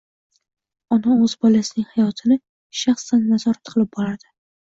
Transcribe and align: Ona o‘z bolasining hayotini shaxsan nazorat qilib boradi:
Ona 0.95 1.17
o‘z 1.25 1.33
bolasining 1.45 1.85
hayotini 1.97 2.37
shaxsan 2.79 3.23
nazorat 3.35 3.67
qilib 3.73 3.93
boradi: 4.01 4.35